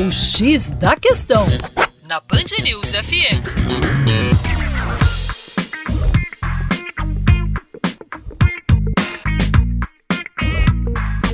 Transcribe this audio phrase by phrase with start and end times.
[0.00, 1.44] O X da Questão,
[2.08, 3.42] na Band News FM.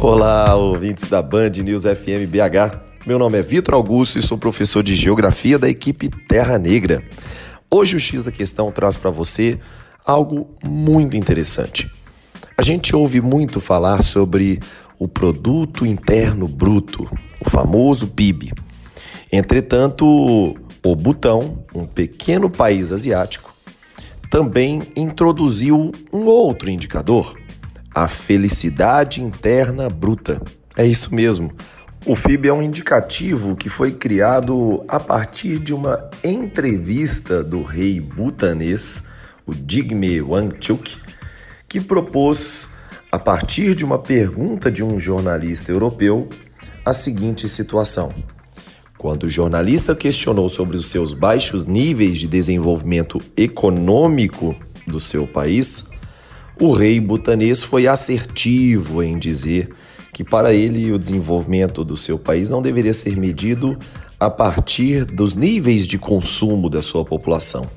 [0.01, 2.81] Olá, ouvintes da Band News FM BH.
[3.07, 7.05] Meu nome é Vitor Augusto e sou professor de Geografia da equipe Terra Negra.
[7.71, 9.61] Hoje o X da Questão traz para você
[10.07, 11.91] algo muito interessante.
[12.57, 14.59] A gente ouve muito falar sobre
[14.99, 17.07] o Produto Interno Bruto,
[17.55, 18.53] famoso PIB.
[19.31, 20.05] Entretanto,
[20.85, 23.55] o Butão, um pequeno país asiático,
[24.29, 27.39] também introduziu um outro indicador,
[27.95, 30.43] a felicidade interna bruta.
[30.77, 31.53] É isso mesmo.
[32.05, 38.01] O FIB é um indicativo que foi criado a partir de uma entrevista do rei
[38.01, 39.05] butanês,
[39.47, 40.97] o Jigme Wangchuk,
[41.69, 42.67] que propôs,
[43.13, 46.29] a partir de uma pergunta de um jornalista europeu,
[46.85, 48.13] a seguinte situação.
[48.99, 54.55] Quando o jornalista questionou sobre os seus baixos níveis de desenvolvimento econômico
[54.87, 55.89] do seu país,
[56.61, 59.71] o rei butanês foi assertivo em dizer
[60.13, 63.77] que para ele o desenvolvimento do seu país não deveria ser medido
[64.19, 67.69] a partir dos níveis de consumo da sua população,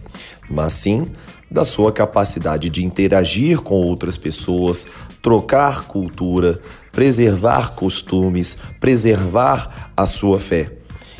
[0.49, 1.07] mas sim
[1.49, 4.87] da sua capacidade de interagir com outras pessoas,
[5.21, 6.59] trocar cultura,
[6.91, 10.71] preservar costumes, preservar a sua fé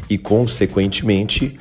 [0.10, 1.58] e, consequentemente,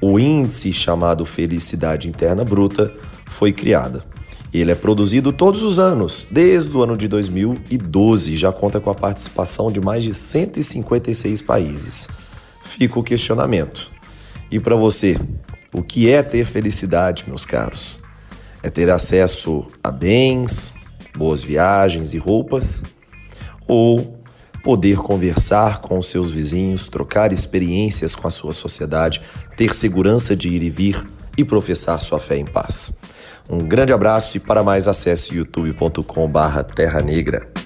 [0.00, 2.92] o índice chamado Felicidade Interna Bruta
[3.26, 4.04] foi criada.
[4.52, 8.94] Ele é produzido todos os anos, desde o ano de 2012, já conta com a
[8.94, 12.08] participação de mais de 156 países.
[12.64, 13.90] Fica o questionamento.
[14.50, 15.18] E para você,
[15.72, 18.00] o que é ter felicidade, meus caros?
[18.62, 20.72] É ter acesso a bens,
[21.16, 22.82] boas viagens e roupas?
[23.66, 24.18] Ou
[24.62, 29.20] poder conversar com os seus vizinhos, trocar experiências com a sua sociedade,
[29.56, 32.92] ter segurança de ir e vir e professar sua fé em paz?
[33.48, 37.57] Um grande abraço e para mais acesse youtube.com/terra negra.